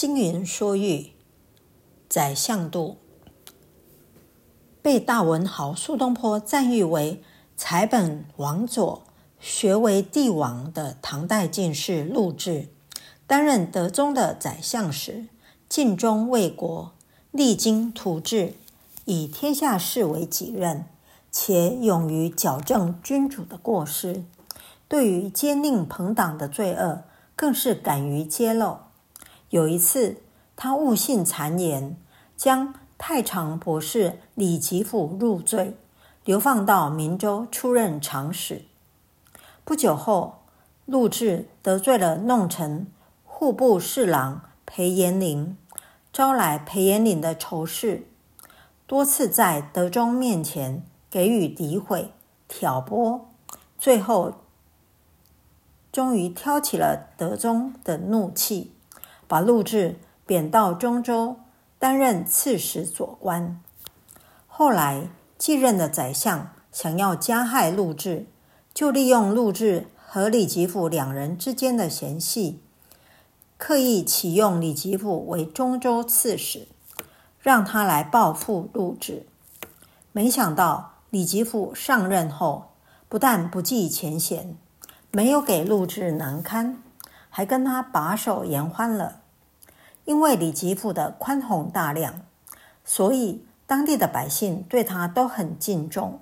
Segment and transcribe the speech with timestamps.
[0.00, 1.12] 星云说玉，
[2.08, 2.96] 宰相度
[4.80, 7.22] 被大文豪苏东坡赞誉为
[7.54, 9.02] 才本王佐，
[9.38, 12.68] 学为帝王的唐代进士陆贄，
[13.26, 15.26] 担任德宗的宰相时，
[15.68, 16.92] 尽忠为国，
[17.30, 18.54] 励精图治，
[19.04, 20.86] 以天下事为己任，
[21.30, 24.24] 且勇于矫正君主的过失，
[24.88, 27.02] 对于奸佞朋党的罪恶，
[27.36, 28.78] 更是敢于揭露。
[29.50, 30.16] 有一次，
[30.54, 31.96] 他误信谗言，
[32.36, 35.76] 将太常博士李吉甫入罪，
[36.24, 38.62] 流放到明州出任长史。
[39.64, 40.42] 不久后，
[40.86, 42.86] 陆贄得罪了弄臣
[43.24, 45.56] 户部侍郎裴延龄，
[46.12, 48.06] 招来裴延龄的仇视，
[48.86, 52.12] 多次在德宗面前给予诋毁、
[52.46, 53.28] 挑拨，
[53.76, 54.34] 最后
[55.90, 58.72] 终于挑起了德宗的怒气。
[59.30, 59.94] 把陆贄
[60.26, 61.36] 贬到中州
[61.78, 63.62] 担任刺史左官。
[64.48, 68.24] 后来继任的宰相想要加害陆贄，
[68.74, 72.58] 就利用陆贄和李吉甫两人之间的嫌隙，
[73.56, 76.66] 刻意启用李吉甫为中州刺史，
[77.38, 79.22] 让他来报复陆贄。
[80.10, 82.72] 没想到李吉甫上任后，
[83.08, 84.56] 不但不计前嫌，
[85.12, 86.82] 没有给陆贄难堪，
[87.28, 89.19] 还跟他把手言欢了。
[90.04, 92.22] 因为李吉甫的宽宏大量，
[92.84, 96.20] 所以当地的百姓对他都很敬重。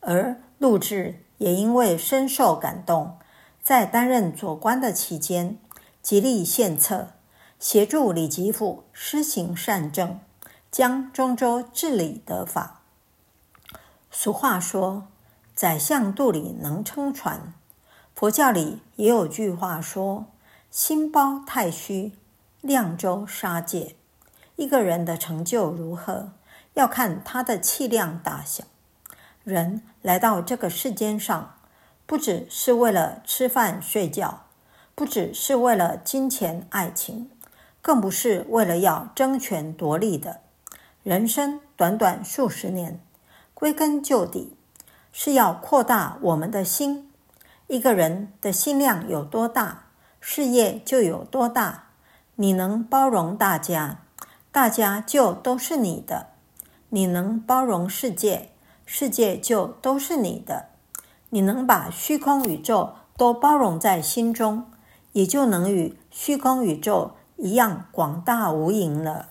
[0.00, 3.18] 而陆贄也因为深受感动，
[3.62, 5.58] 在担任左官的期间，
[6.02, 7.08] 极力献策，
[7.58, 10.18] 协助李吉甫施行善政，
[10.70, 12.80] 将中州治理得法。
[14.10, 15.04] 俗话说
[15.54, 17.52] ：“宰相肚里能撑船。”
[18.14, 20.26] 佛教里也有句话说
[20.70, 22.12] ：“心包太虚。”
[22.60, 23.96] 量州杀戒，
[24.56, 26.32] 一个人的成就如何，
[26.74, 28.64] 要看他的气量大小。
[29.44, 31.54] 人来到这个世间上，
[32.04, 34.42] 不只是为了吃饭睡觉，
[34.94, 37.30] 不只是为了金钱爱情，
[37.80, 40.40] 更不是为了要争权夺利的。
[41.02, 43.00] 人生短短数十年，
[43.54, 44.54] 归根究底，
[45.10, 47.10] 是要扩大我们的心。
[47.68, 49.86] 一个人的心量有多大，
[50.20, 51.86] 事业就有多大。
[52.40, 54.00] 你能包容大家，
[54.50, 56.28] 大家就都是你的；
[56.88, 58.52] 你能包容世界，
[58.86, 60.70] 世界就都是你的；
[61.28, 64.72] 你能把虚空宇宙都包容在心中，
[65.12, 69.28] 也就能与虚空宇宙一样广大无垠了。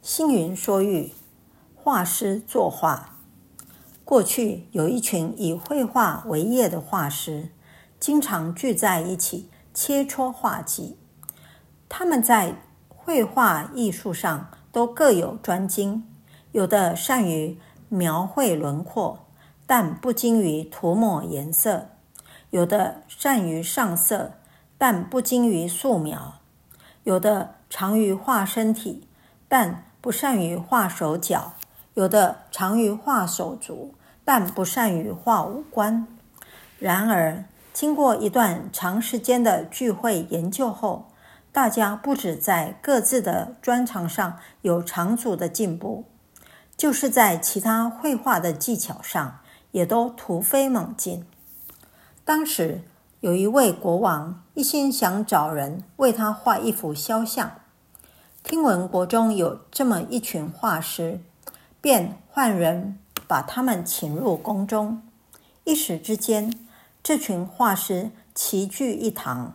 [0.00, 1.12] 星云说玉，
[1.76, 3.11] 画师作画。
[4.04, 7.50] 过去有一群以绘画为业的画师，
[8.00, 10.98] 经常聚在一起切磋画技。
[11.88, 12.56] 他们在
[12.88, 16.04] 绘画艺术上都各有专精，
[16.52, 17.58] 有的善于
[17.88, 19.26] 描绘轮廓，
[19.66, 21.88] 但不精于涂抹颜色；
[22.50, 24.32] 有的善于上色，
[24.76, 26.40] 但不精于素描；
[27.04, 29.06] 有的长于画身体，
[29.48, 31.54] 但不善于画手脚；
[31.94, 33.94] 有的长于画手足。
[34.24, 36.06] 但不善于画五官。
[36.78, 41.10] 然而，经过一段长时间的聚会研究后，
[41.50, 46.04] 大家不止在各自的专长上有长足的进步，
[46.76, 49.40] 就是在其他绘画的技巧上
[49.72, 51.26] 也都突飞猛进。
[52.24, 52.82] 当时
[53.18, 57.50] 有一位国王一心想找人为他画一幅肖像，
[58.44, 61.18] 听闻国中有这么一群画师，
[61.82, 62.98] 便唤人。
[63.28, 65.00] 把他们请入宫中，
[65.64, 66.52] 一时之间，
[67.02, 69.54] 这群画师齐聚一堂。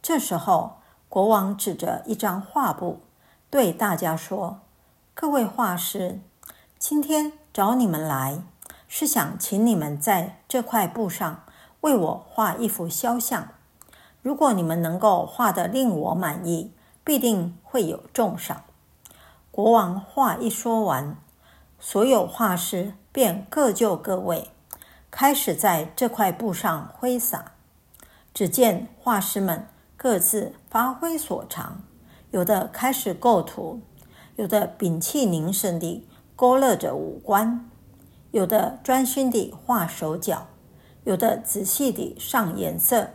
[0.00, 0.76] 这时候，
[1.08, 3.00] 国王指着一张画布，
[3.50, 4.60] 对大家说
[5.14, 6.20] ：“各位画师，
[6.78, 8.40] 今天找你们来，
[8.86, 11.42] 是想请你们在这块布上
[11.80, 13.48] 为我画一幅肖像。
[14.22, 16.70] 如果你们能够画得令我满意，
[17.02, 18.62] 必定会有重赏。”
[19.50, 21.16] 国王话一说完，
[21.78, 22.94] 所有画师。
[23.10, 24.52] 便各就各位，
[25.10, 27.52] 开始在这块布上挥洒。
[28.32, 29.66] 只见画师们
[29.96, 31.82] 各自发挥所长，
[32.30, 33.80] 有的开始构图，
[34.36, 37.68] 有的屏气凝神地勾勒着五官，
[38.30, 40.46] 有的专心地画手脚，
[41.02, 43.10] 有的仔细地上颜色。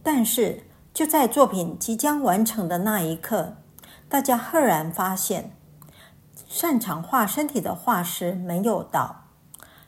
[0.00, 0.62] 但是
[0.94, 3.56] 就在作品即将完成的那一刻，
[4.08, 5.56] 大家赫然发现。
[6.48, 9.24] 擅长画身体的画师没有到，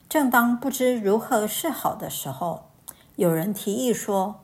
[0.08, 2.70] 正当不知如何是好的时候，
[3.16, 4.40] 有人提议说：“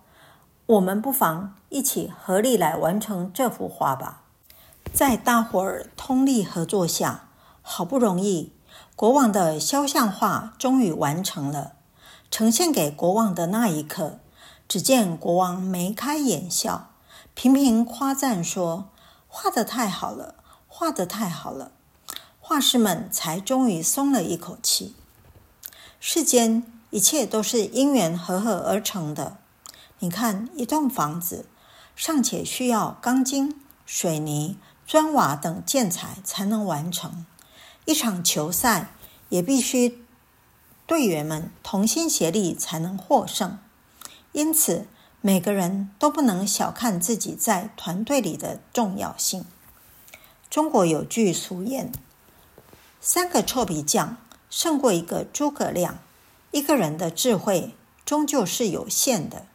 [0.67, 4.23] 我们不妨一起合力来完成这幅画吧。”
[4.93, 7.29] 在大伙儿通力合作下，
[7.62, 8.53] 好不容易，
[8.96, 11.73] 国王的肖像画终于完成了。
[12.31, 14.20] 呈现给国王的那一刻，
[14.69, 16.91] 只见国王眉开眼笑，
[17.35, 18.91] 频频夸赞说
[19.26, 20.37] ：“画得太好了，
[20.69, 21.73] 画得太好了。”
[22.50, 24.97] 画师们才终于松了一口气。
[26.00, 29.37] 世间一切都是因缘和合而成的。
[30.00, 31.47] 你看，一栋房子
[31.94, 33.55] 尚且需要钢筋、
[33.87, 34.58] 水泥。
[34.85, 37.25] 砖瓦等建材才能完成，
[37.85, 38.94] 一场球赛
[39.29, 40.05] 也必须
[40.88, 43.58] 队员们同心协力才能获胜。
[44.32, 44.88] 因此，
[45.20, 49.44] 每个人都不能小看自己在团队里的重要性。
[50.50, 51.87] 中国有句俗谚
[53.00, 54.17] ：“三个臭皮匠
[54.49, 55.99] 胜过一个诸葛亮。”
[56.52, 57.75] 一个人的智慧
[58.05, 59.47] 终究是有限的，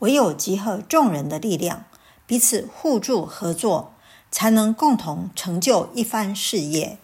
[0.00, 1.84] 唯有集合众人的力量，
[2.26, 3.90] 彼此互助合作。
[4.36, 6.98] 才能共同成就一番事业。